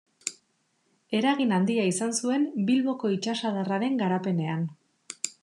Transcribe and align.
Eragin 1.17 1.53
handia 1.57 1.83
izan 1.89 2.15
zuen 2.21 2.47
Bilboko 2.71 3.13
itsasadarraren 3.19 4.01
garapenean. 4.03 4.67